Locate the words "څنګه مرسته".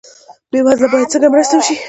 1.13-1.57